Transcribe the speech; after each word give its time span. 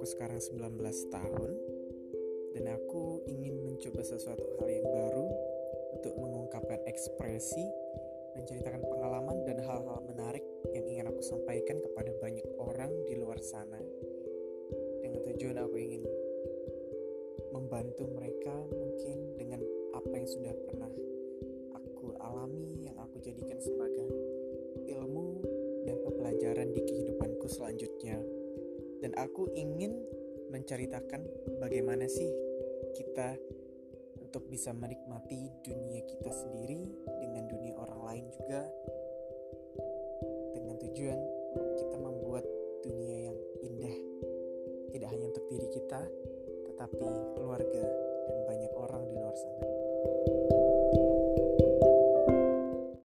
Aku 0.00 0.16
sekarang 0.16 0.40
19 0.40 0.80
tahun 1.12 1.50
dan 2.56 2.64
aku 2.72 3.20
ingin 3.28 3.52
mencoba 3.68 4.00
sesuatu 4.00 4.40
hal 4.56 4.68
yang 4.72 4.88
baru 4.88 5.28
untuk 5.92 6.16
mengungkapkan 6.16 6.80
ekspresi, 6.88 7.68
menceritakan 8.32 8.80
pengalaman 8.80 9.44
dan 9.44 9.60
hal-hal 9.60 10.00
menarik 10.08 10.40
yang 10.72 10.88
ingin 10.88 11.04
aku 11.10 11.20
sampaikan 11.20 11.84
kepada 11.84 12.16
banyak 12.16 12.48
orang 12.56 12.88
di 13.04 13.20
luar 13.20 13.36
sana. 13.44 13.76
Dengan 15.04 15.20
tujuan 15.20 15.60
aku 15.68 15.76
ingin 15.76 16.02
membantu 17.52 18.08
mereka 18.16 18.56
mungkin 18.72 19.36
dengan 19.36 19.60
apa 20.00 20.14
yang 20.16 20.28
sudah 20.32 20.54
pernah 20.64 20.92
aku 21.76 22.16
alami 22.24 22.88
yang 22.88 22.96
aku 22.96 23.20
jadikan 23.20 23.60
sebagai 23.60 23.89
selanjutnya. 27.50 28.16
Dan 29.02 29.16
aku 29.18 29.50
ingin 29.58 29.98
menceritakan 30.54 31.26
bagaimana 31.58 32.06
sih 32.06 32.30
kita 32.94 33.34
untuk 34.22 34.46
bisa 34.46 34.70
menikmati 34.70 35.50
dunia 35.66 36.06
kita 36.06 36.30
sendiri 36.30 36.86
dengan 37.18 37.50
dunia 37.50 37.74
orang 37.74 38.00
lain 38.06 38.24
juga. 38.30 38.62
Dengan 40.54 40.78
tujuan 40.78 41.20
kita 41.78 41.96
membuat 41.98 42.44
dunia 42.86 43.30
yang 43.30 43.38
indah. 43.66 43.96
Tidak 44.90 45.08
hanya 45.10 45.26
untuk 45.34 45.46
diri 45.50 45.68
kita 45.70 46.02
tetapi 46.70 47.08
keluarga 47.36 47.84
dan 48.30 48.38
banyak 48.48 48.72
orang 48.72 49.02
di 49.04 49.14
luar 49.18 49.36
sana. 49.36 49.66